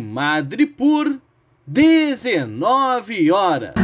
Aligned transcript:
Madripoor, 0.00 1.20
19 1.66 3.30
horas. 3.30 3.74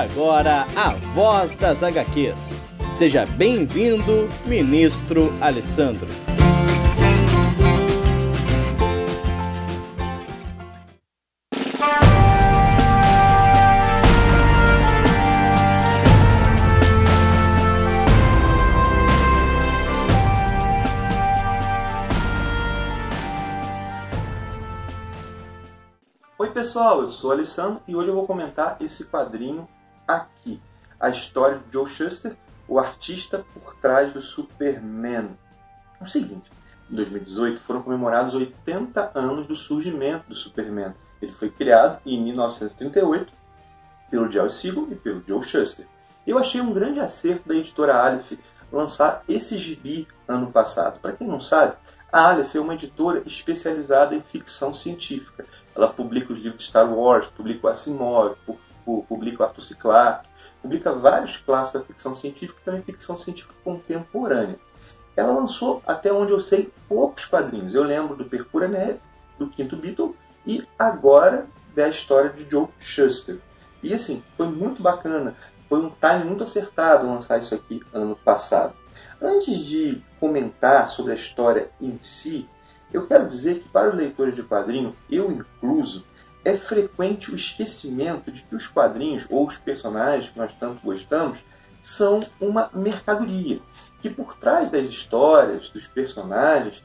Agora 0.00 0.66
a 0.74 0.94
Voz 1.14 1.56
das 1.56 1.82
HQs. 1.82 2.56
Seja 2.90 3.26
bem-vindo, 3.26 4.28
Ministro 4.46 5.30
Alessandro. 5.42 6.08
Oi 26.38 26.50
pessoal, 26.52 27.02
eu 27.02 27.06
sou 27.06 27.32
Alessandro 27.32 27.82
e 27.86 27.94
hoje 27.94 28.08
eu 28.08 28.14
vou 28.14 28.26
comentar 28.26 28.78
esse 28.80 29.04
quadrinho 29.04 29.68
aqui. 30.16 30.60
A 30.98 31.08
história 31.08 31.58
de 31.58 31.72
Joe 31.72 31.88
Shuster, 31.88 32.36
o 32.68 32.78
artista 32.78 33.44
por 33.54 33.74
trás 33.76 34.12
do 34.12 34.20
Superman. 34.20 35.30
É 36.00 36.04
o 36.04 36.06
seguinte, 36.06 36.50
em 36.90 36.94
2018 36.94 37.60
foram 37.60 37.82
comemorados 37.82 38.34
80 38.34 39.12
anos 39.14 39.46
do 39.46 39.56
surgimento 39.56 40.28
do 40.28 40.34
Superman. 40.34 40.92
Ele 41.20 41.32
foi 41.32 41.50
criado 41.50 42.00
em 42.04 42.20
1938 42.22 43.32
pelo 44.10 44.30
Joe 44.30 44.50
Siegel 44.50 44.88
e 44.90 44.94
pelo 44.94 45.22
Joe 45.26 45.42
Shuster. 45.42 45.86
Eu 46.26 46.38
achei 46.38 46.60
um 46.60 46.72
grande 46.72 47.00
acerto 47.00 47.48
da 47.48 47.54
editora 47.54 47.96
Aleph 47.96 48.32
lançar 48.72 49.22
esse 49.28 49.58
gibi 49.58 50.06
ano 50.26 50.50
passado. 50.50 51.00
Para 51.00 51.12
quem 51.12 51.26
não 51.26 51.40
sabe, 51.40 51.74
a 52.12 52.30
Aleph 52.30 52.54
é 52.54 52.60
uma 52.60 52.74
editora 52.74 53.22
especializada 53.24 54.14
em 54.14 54.20
ficção 54.20 54.74
científica. 54.74 55.46
Ela 55.74 55.88
publica 55.88 56.32
os 56.32 56.38
livros 56.38 56.62
de 56.62 56.68
Star 56.68 56.92
Wars, 56.92 57.26
publica 57.28 57.66
o 57.66 57.70
Asimov, 57.70 58.36
publica 59.08 59.42
o 59.42 59.46
Arthur 59.46 59.62
C. 59.62 59.74
Clarke, 59.74 60.28
publica 60.62 60.92
vários 60.92 61.36
clássicos 61.38 61.80
da 61.80 61.86
ficção 61.86 62.14
científica 62.14 62.60
e 62.60 62.64
também 62.64 62.82
ficção 62.82 63.18
científica 63.18 63.54
contemporânea. 63.64 64.58
Ela 65.16 65.32
lançou, 65.32 65.82
até 65.86 66.12
onde 66.12 66.32
eu 66.32 66.40
sei, 66.40 66.72
poucos 66.88 67.26
quadrinhos. 67.26 67.74
Eu 67.74 67.82
lembro 67.82 68.16
do 68.16 68.24
Perfura 68.24 68.68
Neve, 68.68 69.00
do 69.38 69.48
Quinto 69.48 69.76
Beatle 69.76 70.16
e 70.46 70.66
agora 70.78 71.46
da 71.74 71.88
história 71.88 72.30
de 72.30 72.48
Joe 72.48 72.68
Shuster. 72.78 73.38
E 73.82 73.94
assim, 73.94 74.22
foi 74.36 74.46
muito 74.46 74.82
bacana, 74.82 75.34
foi 75.68 75.80
um 75.80 75.90
time 75.90 76.24
muito 76.24 76.44
acertado 76.44 77.06
lançar 77.06 77.38
isso 77.38 77.54
aqui 77.54 77.82
ano 77.92 78.16
passado. 78.16 78.74
Antes 79.20 79.58
de 79.58 80.02
comentar 80.18 80.86
sobre 80.88 81.12
a 81.12 81.14
história 81.14 81.70
em 81.80 81.98
si, 82.02 82.48
eu 82.92 83.06
quero 83.06 83.28
dizer 83.28 83.60
que 83.60 83.68
para 83.68 83.90
os 83.90 83.94
leitores 83.94 84.34
de 84.34 84.42
quadrinho, 84.42 84.96
eu 85.10 85.30
incluso, 85.30 86.04
é 86.44 86.56
frequente 86.56 87.30
o 87.30 87.36
esquecimento 87.36 88.30
de 88.30 88.42
que 88.42 88.54
os 88.54 88.66
quadrinhos 88.66 89.26
ou 89.28 89.46
os 89.46 89.58
personagens 89.58 90.30
que 90.30 90.38
nós 90.38 90.52
tanto 90.54 90.80
gostamos 90.82 91.38
são 91.82 92.20
uma 92.40 92.70
mercadoria, 92.74 93.60
que 94.00 94.10
por 94.10 94.36
trás 94.36 94.70
das 94.70 94.88
histórias, 94.88 95.68
dos 95.68 95.86
personagens, 95.86 96.82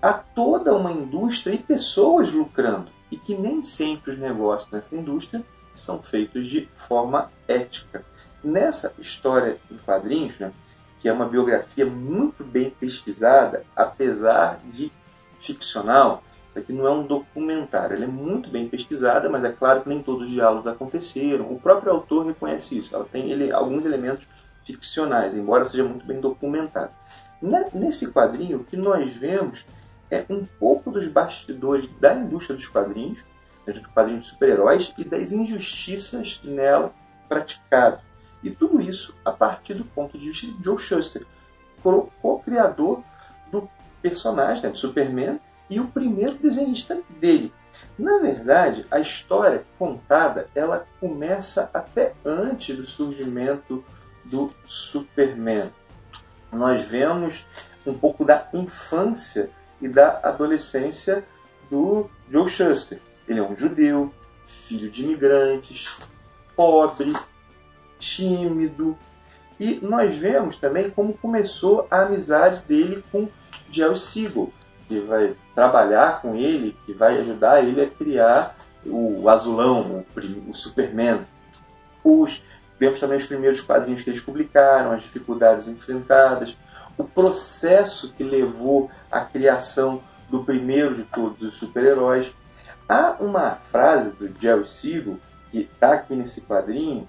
há 0.00 0.12
toda 0.12 0.74
uma 0.74 0.92
indústria 0.92 1.54
e 1.54 1.58
pessoas 1.58 2.32
lucrando, 2.32 2.90
e 3.10 3.16
que 3.16 3.34
nem 3.34 3.62
sempre 3.62 4.12
os 4.12 4.18
negócios 4.18 4.70
nessa 4.70 4.94
indústria 4.94 5.42
são 5.74 6.02
feitos 6.02 6.48
de 6.48 6.68
forma 6.76 7.30
ética. 7.46 8.04
Nessa 8.42 8.94
história 8.98 9.56
em 9.70 9.76
quadrinhos, 9.78 10.38
né, 10.38 10.52
que 11.00 11.08
é 11.08 11.12
uma 11.12 11.26
biografia 11.26 11.86
muito 11.86 12.44
bem 12.44 12.70
pesquisada, 12.70 13.64
apesar 13.74 14.60
de 14.70 14.92
ficcional, 15.38 16.22
isso 16.48 16.58
aqui 16.58 16.72
não 16.72 16.86
é 16.86 16.90
um 16.90 17.06
documentário, 17.06 17.96
ele 17.96 18.04
é 18.04 18.08
muito 18.08 18.48
bem 18.48 18.68
pesquisada, 18.68 19.28
mas 19.28 19.44
é 19.44 19.52
claro 19.52 19.82
que 19.82 19.88
nem 19.88 20.02
todos 20.02 20.22
os 20.22 20.30
diálogos 20.30 20.66
aconteceram. 20.66 21.52
O 21.52 21.60
próprio 21.60 21.92
autor 21.92 22.26
reconhece 22.26 22.78
isso, 22.78 22.94
ela 22.94 23.04
tem 23.04 23.30
ele, 23.30 23.52
alguns 23.52 23.84
elementos 23.84 24.26
ficcionais, 24.64 25.36
embora 25.36 25.64
seja 25.66 25.84
muito 25.84 26.06
bem 26.06 26.20
documentado. 26.20 26.92
Nesse 27.72 28.10
quadrinho, 28.10 28.58
o 28.58 28.64
que 28.64 28.76
nós 28.76 29.14
vemos 29.14 29.64
é 30.10 30.24
um 30.28 30.44
pouco 30.58 30.90
dos 30.90 31.06
bastidores 31.06 31.88
da 32.00 32.14
indústria 32.14 32.56
dos 32.56 32.66
quadrinhos, 32.66 33.18
dos 33.66 33.86
quadrinhos 33.86 34.24
de 34.24 34.30
super-heróis 34.30 34.92
e 34.96 35.04
das 35.04 35.30
injustiças 35.30 36.40
nela 36.42 36.92
praticadas. 37.28 38.00
E 38.42 38.50
tudo 38.50 38.80
isso 38.80 39.14
a 39.24 39.30
partir 39.30 39.74
do 39.74 39.84
ponto 39.84 40.16
de 40.16 40.28
vista 40.28 40.46
de 40.46 40.62
Joe 40.62 40.78
Shuster, 40.78 41.26
co-criador 41.82 43.02
do 43.52 43.68
personagem, 44.00 44.62
né, 44.62 44.70
de 44.70 44.78
Superman, 44.78 45.38
e 45.68 45.80
o 45.80 45.88
primeiro 45.88 46.36
desenhista 46.36 47.00
dele. 47.20 47.52
Na 47.98 48.18
verdade, 48.18 48.86
a 48.90 49.00
história 49.00 49.64
contada 49.78 50.48
ela 50.54 50.86
começa 51.00 51.68
até 51.74 52.14
antes 52.24 52.76
do 52.76 52.86
surgimento 52.86 53.84
do 54.24 54.52
Superman. 54.66 55.70
Nós 56.52 56.82
vemos 56.84 57.46
um 57.86 57.94
pouco 57.94 58.24
da 58.24 58.48
infância 58.52 59.50
e 59.80 59.88
da 59.88 60.20
adolescência 60.22 61.24
do 61.70 62.08
Joe 62.30 62.48
Shuster. 62.48 63.00
Ele 63.26 63.40
é 63.40 63.42
um 63.42 63.56
judeu, 63.56 64.12
filho 64.66 64.90
de 64.90 65.02
imigrantes, 65.02 65.96
pobre, 66.56 67.14
tímido. 67.98 68.96
E 69.58 69.80
nós 69.82 70.14
vemos 70.16 70.56
também 70.56 70.90
como 70.90 71.16
começou 71.18 71.86
a 71.90 72.02
amizade 72.02 72.62
dele 72.66 73.02
com 73.10 73.28
Joe 73.70 73.98
Siegel, 73.98 74.52
que 74.88 74.98
vai 75.00 75.34
trabalhar 75.54 76.22
com 76.22 76.34
ele, 76.34 76.76
que 76.86 76.92
vai 76.92 77.18
ajudar 77.18 77.62
ele 77.62 77.82
a 77.82 77.88
criar 77.88 78.56
o 78.86 79.28
Azulão, 79.28 80.04
o, 80.16 80.50
o 80.50 80.54
Superman. 80.54 81.20
Os, 82.02 82.42
vemos 82.78 82.98
também 82.98 83.18
os 83.18 83.26
primeiros 83.26 83.60
quadrinhos 83.60 84.02
que 84.02 84.10
eles 84.10 84.20
publicaram, 84.20 84.92
as 84.92 85.02
dificuldades 85.02 85.68
enfrentadas, 85.68 86.56
o 86.96 87.04
processo 87.04 88.12
que 88.14 88.24
levou 88.24 88.90
à 89.10 89.20
criação 89.20 90.00
do 90.30 90.42
primeiro 90.42 90.94
de 90.96 91.04
todos 91.04 91.40
os 91.42 91.54
super-heróis. 91.56 92.32
Há 92.88 93.16
uma 93.20 93.58
frase 93.70 94.16
do 94.16 94.32
Jerry 94.40 94.68
Siegel, 94.68 95.18
que 95.50 95.60
está 95.60 95.94
aqui 95.94 96.14
nesse 96.14 96.40
quadrinho, 96.40 97.06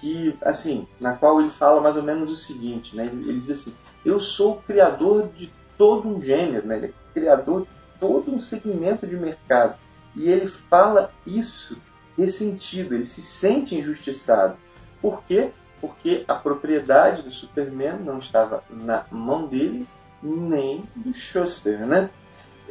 que, 0.00 0.34
assim, 0.42 0.86
na 1.00 1.14
qual 1.14 1.40
ele 1.40 1.50
fala 1.50 1.80
mais 1.80 1.96
ou 1.96 2.02
menos 2.02 2.30
o 2.30 2.36
seguinte, 2.36 2.96
né? 2.96 3.06
ele, 3.06 3.28
ele 3.28 3.40
diz 3.40 3.50
assim, 3.60 3.74
eu 4.04 4.18
sou 4.18 4.52
o 4.52 4.62
criador 4.62 5.28
de 5.34 5.52
todo 5.76 6.08
um 6.08 6.20
gênero, 6.20 6.66
né? 6.66 6.90
É 7.18 7.20
criador 7.20 7.62
de 7.62 7.68
todo 8.00 8.32
um 8.32 8.40
segmento 8.40 9.06
de 9.06 9.16
mercado. 9.16 9.76
E 10.14 10.28
ele 10.28 10.48
fala 10.48 11.12
isso 11.26 11.76
ressentido, 12.16 12.94
ele 12.94 13.06
se 13.06 13.20
sente 13.20 13.76
injustiçado. 13.76 14.56
Por 15.00 15.22
quê? 15.24 15.50
Porque 15.80 16.24
a 16.26 16.34
propriedade 16.34 17.22
do 17.22 17.30
Superman 17.30 17.98
não 18.00 18.18
estava 18.18 18.64
na 18.70 19.04
mão 19.10 19.46
dele 19.46 19.86
nem 20.22 20.84
do 20.96 21.14
Schuster, 21.14 21.86
né? 21.86 22.10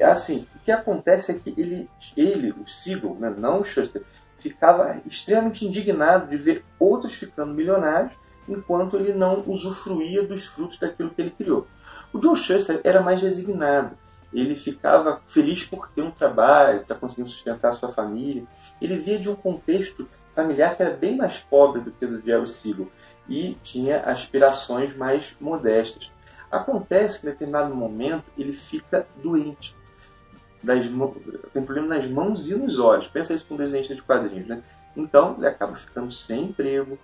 Assim, 0.02 0.46
o 0.56 0.60
que 0.60 0.72
acontece 0.72 1.32
é 1.32 1.36
que 1.36 1.54
ele, 1.60 1.90
ele 2.16 2.52
o 2.52 2.68
Siegel, 2.68 3.16
né, 3.20 3.34
não 3.36 3.62
o 3.62 3.66
Schuster, 3.66 4.04
ficava 4.40 5.02
extremamente 5.06 5.66
indignado 5.66 6.30
de 6.30 6.38
ver 6.38 6.64
outros 6.78 7.16
ficando 7.16 7.54
milionários 7.54 8.12
enquanto 8.48 8.98
ele 8.98 9.14
não 9.14 9.44
usufruía 9.48 10.24
dos 10.24 10.46
frutos 10.46 10.78
daquilo 10.78 11.10
que 11.10 11.22
ele 11.22 11.32
criou. 11.32 11.68
O 12.14 12.22
Joe 12.22 12.36
Shuster 12.36 12.80
era 12.84 13.02
mais 13.02 13.22
resignado 13.22 13.98
ele 14.40 14.56
ficava 14.56 15.22
feliz 15.28 15.66
por 15.66 15.90
ter 15.90 16.04
um 16.04 16.12
trabalho, 16.12 16.82
estar 16.82 16.94
tá 16.94 17.00
conseguindo 17.00 17.30
sustentar 17.30 17.70
a 17.70 17.74
sua 17.74 17.92
família. 17.92 18.44
Ele 18.80 18.98
via 19.00 19.18
de 19.18 19.30
um 19.30 19.36
contexto 19.36 20.08
familiar 20.36 20.76
que 20.76 20.84
era 20.84 20.96
bem 20.96 21.18
mais 21.18 21.40
pobre 21.40 21.82
do 21.82 21.92
que 21.92 22.06
o 22.06 22.08
do 22.08 22.22
Jerry 22.22 22.48
Siegel 22.48 22.88
e 23.28 23.58
tinha 23.64 24.02
aspirações 24.02 24.96
mais 24.96 25.36
modestas. 25.42 26.12
Acontece 26.52 27.20
que 27.20 27.28
em 27.28 27.32
determinado 27.32 27.74
momento 27.74 28.26
ele 28.38 28.54
fica 28.54 29.08
doente. 29.22 29.76
Das 30.62 30.86
tem 31.54 31.64
problema 31.64 31.96
nas 31.96 32.08
mãos 32.08 32.50
e 32.50 32.56
nos 32.56 32.80
olhos. 32.80 33.08
Pensa 33.08 33.34
isso 33.34 33.46
com 33.46 33.56
um 33.56 33.58
desenhista 33.58 33.96
de 33.96 34.02
quadrinhos, 34.04 34.48
né? 34.48 34.62
Então 34.96 35.36
ele 35.38 35.48
acaba 35.48 35.76
ficando 35.76 36.12
sem 36.12 36.46
emprego, 36.46 36.98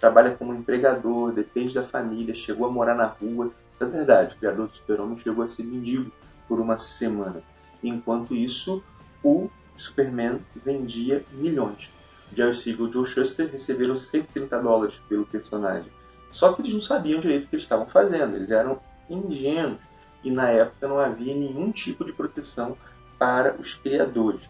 trabalha 0.00 0.34
como 0.34 0.54
empregador, 0.54 1.32
depende 1.32 1.74
da 1.74 1.82
família, 1.82 2.34
chegou 2.34 2.66
a 2.66 2.70
morar 2.70 2.94
na 2.94 3.06
rua. 3.06 3.52
Isso 3.74 3.84
é 3.84 3.86
verdade, 3.86 4.34
o 4.34 4.38
criador 4.38 4.68
do 4.68 4.74
super-homem 4.74 5.18
chegou 5.18 5.44
a 5.44 5.48
ser 5.48 5.64
mendigo 5.64 6.10
por 6.48 6.60
uma 6.60 6.78
semana. 6.78 7.42
Enquanto 7.82 8.34
isso, 8.34 8.82
o 9.22 9.48
Superman 9.76 10.40
vendia 10.64 11.24
milhões. 11.32 11.90
Jerry 12.34 12.54
Siegel 12.54 12.88
e 12.88 12.92
Joe 12.92 13.06
Shuster 13.06 13.50
receberam 13.50 13.98
130 13.98 14.60
dólares 14.60 15.00
pelo 15.08 15.26
personagem. 15.26 15.90
Só 16.30 16.52
que 16.52 16.62
eles 16.62 16.74
não 16.74 16.82
sabiam 16.82 17.20
direito 17.20 17.44
o 17.44 17.48
que 17.48 17.56
eles 17.56 17.64
estavam 17.64 17.86
fazendo, 17.86 18.36
eles 18.36 18.50
eram 18.50 18.80
ingênuos 19.08 19.80
e 20.22 20.30
na 20.30 20.50
época 20.50 20.88
não 20.88 20.98
havia 20.98 21.34
nenhum 21.34 21.70
tipo 21.70 22.04
de 22.04 22.12
proteção 22.12 22.76
para 23.18 23.54
os 23.58 23.74
criadores. 23.74 24.42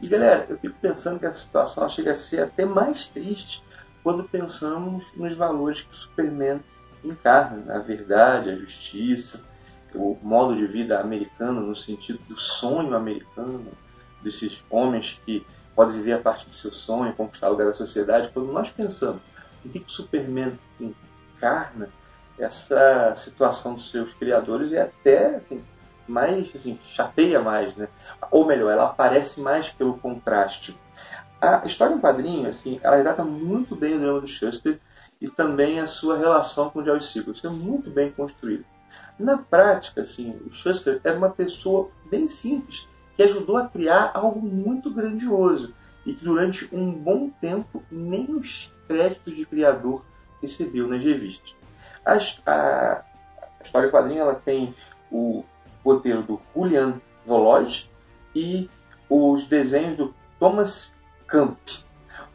E 0.00 0.06
galera, 0.06 0.46
eu 0.48 0.58
fico 0.58 0.76
pensando 0.80 1.18
que 1.18 1.26
a 1.26 1.32
situação 1.32 1.88
chega 1.88 2.12
a 2.12 2.16
ser 2.16 2.40
até 2.40 2.64
mais 2.64 3.06
triste 3.08 3.62
quando 4.02 4.24
pensamos 4.24 5.04
nos 5.16 5.34
valores 5.34 5.82
que 5.82 5.92
o 5.92 5.96
Superman 5.96 6.60
encarna, 7.02 7.74
a 7.74 7.78
verdade, 7.78 8.50
a 8.50 8.56
justiça, 8.56 9.40
o 9.96 10.18
modo 10.22 10.54
de 10.56 10.66
vida 10.66 11.00
americano 11.00 11.60
no 11.60 11.74
sentido 11.74 12.18
do 12.28 12.38
sonho 12.38 12.94
americano, 12.94 13.66
desses 14.22 14.62
homens 14.70 15.20
que 15.24 15.44
podem 15.74 15.96
viver 15.96 16.14
a 16.14 16.18
partir 16.18 16.48
de 16.48 16.56
seu 16.56 16.72
sonho, 16.72 17.12
conquistar 17.14 17.48
o 17.48 17.52
lugar 17.52 17.66
da 17.66 17.74
sociedade. 17.74 18.30
Quando 18.32 18.52
nós 18.52 18.70
pensamos 18.70 19.20
em 19.64 19.68
que 19.68 19.78
o 19.78 19.88
Superman 19.88 20.58
encarna, 20.80 21.90
essa 22.38 23.14
situação 23.16 23.74
dos 23.74 23.90
seus 23.90 24.12
criadores 24.14 24.72
é 24.72 24.82
até 24.82 25.36
assim, 25.36 25.62
mais 26.06 26.54
assim, 26.54 26.78
chateia 26.84 27.40
mais, 27.40 27.74
né? 27.76 27.88
Ou 28.30 28.46
melhor, 28.46 28.72
ela 28.72 28.86
aparece 28.86 29.40
mais 29.40 29.68
pelo 29.68 29.98
contraste. 29.98 30.76
A 31.40 31.66
história 31.66 31.94
em 31.94 32.00
quadrinho, 32.00 32.48
assim, 32.48 32.80
ela 32.82 32.96
retrata 32.96 33.24
muito 33.24 33.74
bem 33.74 33.94
o 33.94 34.00
drama 34.00 34.20
do 34.20 34.28
Shuster 34.28 34.78
e 35.20 35.28
também 35.28 35.80
a 35.80 35.86
sua 35.86 36.16
relação 36.16 36.70
com 36.70 36.80
o 36.80 36.84
Joyce 36.84 37.08
Siegel. 37.08 37.32
Isso 37.32 37.46
é 37.46 37.50
muito 37.50 37.90
bem 37.90 38.10
construído. 38.10 38.64
Na 39.18 39.38
prática, 39.38 40.02
assim, 40.02 40.38
o 40.46 40.52
Shuster 40.52 41.00
era 41.02 41.16
uma 41.16 41.30
pessoa 41.30 41.90
bem 42.10 42.26
simples 42.28 42.86
que 43.16 43.22
ajudou 43.22 43.56
a 43.56 43.68
criar 43.68 44.10
algo 44.12 44.40
muito 44.40 44.90
grandioso 44.90 45.72
e 46.04 46.12
que 46.12 46.24
durante 46.24 46.68
um 46.74 46.92
bom 46.92 47.30
tempo 47.40 47.82
nem 47.90 48.30
os 48.34 48.70
créditos 48.86 49.34
de 49.34 49.46
criador 49.46 50.04
recebeu 50.40 50.86
nas 50.86 51.02
revistas. 51.02 51.54
A, 52.04 52.18
a, 52.46 53.02
a 53.60 53.64
história 53.64 53.90
quadrinho 53.90 54.20
ela 54.20 54.34
tem 54.34 54.74
o 55.10 55.44
roteiro 55.84 56.22
do 56.22 56.40
Julian 56.54 57.00
Volois 57.24 57.88
e 58.34 58.68
os 59.08 59.46
desenhos 59.46 59.96
do 59.96 60.14
Thomas 60.38 60.92
Camp. 61.26 61.58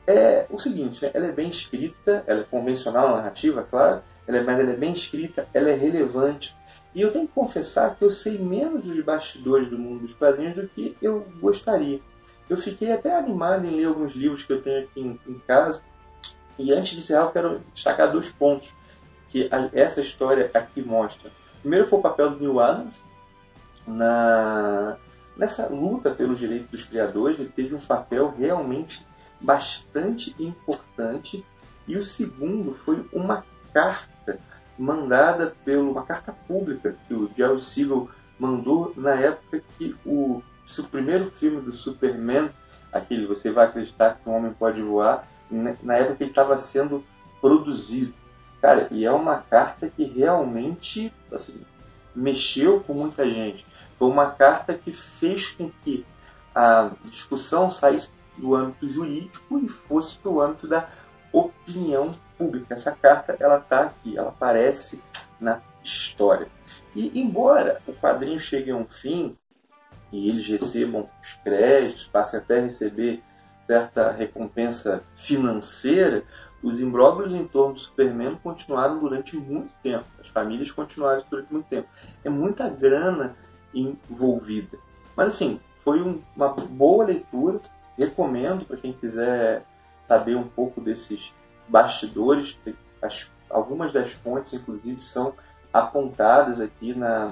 É 0.07 0.48
o 0.50 0.60
seguinte, 0.60 1.04
né? 1.04 1.12
ela 1.13 1.28
é 1.28 1.31
bem 1.31 1.50
escrita, 1.50 2.24
ela 2.25 2.42
é 2.42 2.44
convencional 2.44 3.10
na 3.10 3.18
narrativa, 3.18 3.66
claro, 3.69 4.01
ela 4.28 4.38
é, 4.38 4.44
mas 4.44 4.60
ela 4.60 4.72
é 4.72 4.75
bem 4.75 4.94
escrita, 4.94 5.48
ela 5.54 5.69
é 5.69 5.75
relevante. 5.75 6.56
E 6.94 7.02
eu 7.02 7.12
tenho 7.12 7.28
que 7.28 7.34
confessar 7.34 7.96
que 7.96 8.04
eu 8.04 8.12
sei 8.12 8.38
menos 8.38 8.84
dos 8.84 9.02
bastidores 9.04 9.70
do 9.70 9.78
mundo 9.78 10.02
dos 10.02 10.14
quadrinhos 10.14 10.56
do 10.56 10.68
que 10.68 10.96
eu 11.02 11.26
gostaria. 11.40 12.02
Eu 12.50 12.58
fiquei 12.58 12.92
até 12.92 13.18
animado 13.18 13.66
em 13.66 13.76
ler 13.78 13.86
alguns 13.86 14.14
livros 14.14 14.44
que 14.44 14.52
eu 14.52 14.62
tenho 14.62 14.84
aqui 14.84 15.00
em, 15.00 15.20
em 15.28 15.40
casa. 15.40 15.82
E 16.60 16.74
antes 16.74 16.92
de 16.92 16.98
encerrar, 16.98 17.24
eu 17.24 17.32
quero 17.32 17.62
destacar 17.74 18.12
dois 18.12 18.30
pontos 18.30 18.74
que 19.30 19.50
a, 19.52 19.70
essa 19.72 20.02
história 20.02 20.52
aqui 20.54 20.82
mostra. 20.82 21.32
Primeiro 21.62 21.88
foi 21.88 22.00
o 22.00 22.02
papel 22.02 22.32
do 22.32 22.40
Neil 22.40 22.60
Adams, 22.60 22.96
na, 23.88 24.98
nessa 25.36 25.68
luta 25.68 26.12
pelos 26.12 26.40
direitos 26.40 26.70
dos 26.70 26.84
criadores, 26.84 27.40
ele 27.40 27.50
teve 27.50 27.74
um 27.74 27.80
papel 27.80 28.34
realmente 28.38 29.06
bastante 29.40 30.36
importante. 30.40 31.46
E 31.88 31.98
o 31.98 32.04
segundo 32.04 32.74
foi 32.74 33.06
uma 33.12 33.46
carta 33.74 34.40
mandada 34.81 35.56
pelo 35.63 35.92
uma 35.92 36.04
carta 36.04 36.33
pública 36.48 36.95
que 37.07 37.13
o 37.13 37.30
Jerry 37.38 37.62
Siegel 37.62 38.10
mandou 38.39 38.92
na 38.98 39.13
época 39.13 39.62
que 39.78 39.95
o, 40.04 40.42
o 40.80 40.83
primeiro 40.86 41.30
filme 41.30 41.62
do 41.62 41.72
Superman, 41.72 42.50
aquele 42.92 43.28
Você 43.28 43.51
Vai 43.51 43.68
Acreditar 43.68 44.16
que 44.16 44.28
um 44.28 44.36
Homem 44.36 44.51
Pode 44.54 44.81
Voar, 44.81 45.28
na 45.51 45.95
época 45.95 46.16
que 46.16 46.24
ele 46.24 46.31
estava 46.31 46.57
sendo 46.57 47.04
produzido. 47.39 48.13
Cara, 48.60 48.88
e 48.89 49.06
é 49.06 49.12
uma 49.12 49.38
carta 49.38 49.88
que 49.88 50.04
realmente 50.04 51.13
assim, 51.31 51.62
mexeu 52.16 52.80
com 52.80 52.94
muita 52.94 53.30
gente. 53.30 53.63
Foi 54.00 54.10
uma 54.10 54.31
carta 54.31 54.74
que 54.74 54.92
fez 54.92 55.50
com 55.50 55.69
que 55.83 56.04
a 56.56 56.89
discussão 57.06 57.69
saísse 57.69 58.10
do 58.36 58.56
âmbito 58.56 58.89
jurídico 58.89 59.60
e 59.60 59.69
fosse 59.69 60.18
para 60.18 60.31
o 60.31 60.42
âmbito 60.42 60.68
da 60.68 60.89
opinião 61.31 62.16
pública. 62.38 62.74
Essa 62.74 62.92
carta 62.92 63.36
ela 63.39 63.57
está 63.57 63.83
aqui, 63.83 64.18
ela 64.18 64.30
aparece 64.30 65.01
na 65.39 65.62
história. 65.83 66.48
E 66.95 67.19
embora 67.19 67.81
o 67.88 67.94
quadrinho 67.94 68.39
chegue 68.39 68.72
a 68.72 68.75
um 68.75 68.86
fim 68.86 69.38
e 70.12 70.30
eles 70.30 70.45
recebam 70.48 71.10
os 71.22 71.33
créditos, 71.44 72.06
passem 72.06 72.39
até 72.39 72.60
a 72.60 72.63
receber 72.63 73.24
certa 73.66 74.12
recompensa 74.12 75.04
financeira, 75.16 76.25
os 76.62 76.80
imbróglios 76.80 77.33
em 77.33 77.48
torno 77.48 77.74
do 77.74 77.80
Superman 77.80 78.36
continuaram 78.44 79.00
durante 79.00 79.36
muito 79.36 79.72
tempo. 79.81 80.06
As 80.19 80.28
famílias 80.28 80.72
continuaram 80.72 81.24
durante 81.30 81.51
muito 81.51 81.68
tempo. 81.68 81.88
É 82.24 82.30
muita 82.30 82.69
grana 82.69 83.36
envolvida. 83.74 84.78
Mas 85.16 85.30
assim, 85.30 85.60
foi 85.83 86.01
um, 86.01 86.22
uma 86.36 86.50
boa 86.50 87.06
leitura. 87.06 87.60
Recomendo 87.98 88.66
para 88.66 88.78
quem 88.78 88.94
quiser 88.94 89.63
saber 90.12 90.36
um 90.36 90.44
pouco 90.44 90.81
desses 90.81 91.34
bastidores. 91.69 92.60
As, 93.02 93.31
algumas 93.50 93.94
das 93.94 94.12
fontes, 94.12 94.52
inclusive, 94.52 95.02
são 95.02 95.34
apontadas 95.72 96.60
aqui 96.60 96.94
na 96.94 97.30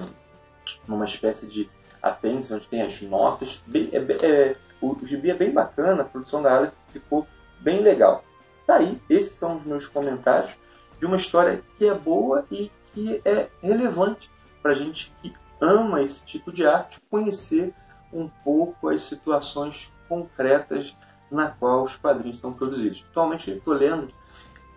numa 0.87 1.03
espécie 1.03 1.45
de 1.47 1.69
apêndice 2.01 2.53
onde 2.53 2.67
tem 2.67 2.83
as 2.83 3.01
notas. 3.01 3.61
Bem, 3.67 3.89
é, 3.91 3.97
é, 4.25 4.55
o, 4.79 4.95
gibi 5.05 5.29
é 5.29 5.33
bem 5.33 5.51
bacana, 5.51 6.03
a 6.03 6.05
produção 6.05 6.41
da 6.41 6.53
área 6.53 6.73
ficou 6.93 7.27
bem 7.59 7.81
legal. 7.81 8.23
Tá 8.65 8.75
aí, 8.75 9.01
esses 9.09 9.35
são 9.35 9.57
os 9.57 9.65
meus 9.65 9.87
comentários 9.87 10.55
de 10.99 11.05
uma 11.05 11.17
história 11.17 11.61
que 11.77 11.85
é 11.85 11.93
boa 11.93 12.45
e 12.49 12.71
que 12.93 13.21
é 13.25 13.49
relevante 13.61 14.31
para 14.61 14.73
gente 14.73 15.11
que 15.21 15.33
ama 15.59 16.01
esse 16.01 16.21
tipo 16.21 16.49
de 16.49 16.65
arte 16.65 17.01
conhecer 17.09 17.73
um 18.13 18.29
pouco 18.43 18.87
as 18.87 19.01
situações 19.01 19.91
concretas 20.07 20.95
na 21.31 21.49
qual 21.49 21.83
os 21.83 21.95
quadrinhos 21.95 22.37
estão 22.37 22.53
produzidos. 22.53 23.05
Atualmente 23.11 23.51
estou 23.51 23.73
lendo, 23.73 24.11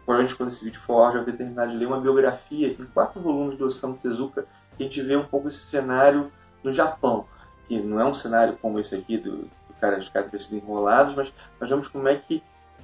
provavelmente 0.05 0.37
quando 0.37 0.51
esse 0.51 0.65
vídeo 0.65 0.81
for 0.81 1.13
já 1.13 1.23
vou 1.23 1.33
terminar 1.33 1.69
de 1.69 1.77
ler 1.77 1.87
uma 1.87 2.01
biografia 2.01 2.69
em 2.69 2.85
quatro 2.87 3.21
volumes 3.21 3.59
do 3.59 3.67
Osamu 3.67 3.97
Tezuka 3.97 4.47
que 4.77 4.83
a 4.83 4.87
gente 4.87 5.03
vê 5.03 5.17
um 5.17 5.25
pouco 5.25 5.49
esse 5.49 5.67
cenário 5.67 6.31
no 6.63 6.73
Japão, 6.73 7.27
que 7.69 7.79
não 7.81 8.01
é 8.01 8.05
um 8.05 8.15
cenário 8.15 8.57
como 8.61 8.79
esse 8.79 8.95
aqui 8.95 9.19
do, 9.19 9.39
do 9.39 9.75
cara 9.81 9.99
de 9.99 10.11
cabeças 10.11 10.53
enrolados, 10.53 11.15
mas 11.15 11.33
nós 11.61 11.69
vemos 11.69 11.89
como 11.89 12.09
é 12.09 12.17
que 12.17 12.43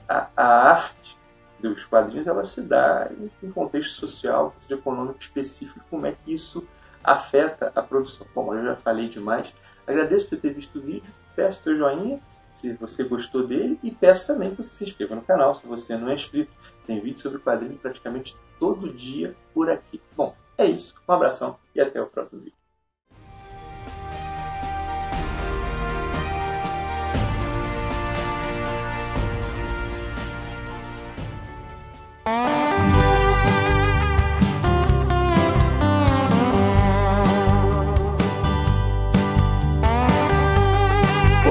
a, 0.08 0.28
a 0.36 0.70
arte 0.70 1.18
dos 1.58 1.84
quadrinhos 1.84 2.26
ela 2.26 2.44
se 2.44 2.62
dá 2.62 3.08
em 3.10 3.48
um 3.48 3.52
contexto 3.52 3.92
social, 3.92 4.54
econômico 4.68 5.20
específico, 5.20 5.80
como 5.90 6.06
é 6.06 6.12
que 6.12 6.32
isso 6.32 6.66
afeta 7.02 7.72
a 7.74 7.82
produção. 7.82 8.26
Bom, 8.34 8.54
eu 8.54 8.64
já 8.64 8.76
falei 8.76 9.08
demais. 9.08 9.52
Agradeço 9.86 10.28
por 10.28 10.38
ter 10.38 10.52
visto 10.52 10.78
o 10.78 10.82
vídeo, 10.82 11.12
peço 11.34 11.62
seu 11.62 11.76
joinha 11.76 12.20
se 12.52 12.72
você 12.74 13.04
gostou 13.04 13.46
dele 13.46 13.78
e 13.82 13.90
peço 13.90 14.26
também 14.26 14.50
que 14.50 14.62
você 14.62 14.70
se 14.70 14.84
inscreva 14.84 15.14
no 15.14 15.22
canal 15.22 15.54
se 15.54 15.66
você 15.66 15.96
não 15.96 16.08
é 16.08 16.14
inscrito. 16.14 16.52
Tem 16.86 17.00
vídeo 17.00 17.20
sobre 17.20 17.38
quadrinhos 17.38 17.80
praticamente 17.80 18.36
todo 18.58 18.92
dia 18.92 19.36
por 19.54 19.70
aqui. 19.70 20.00
Bom, 20.16 20.34
é 20.56 20.66
isso. 20.66 20.94
Um 21.08 21.12
abração 21.12 21.58
e 21.74 21.80
até 21.80 22.00
o 22.00 22.06
próximo 22.06 22.40
vídeo. 22.40 22.57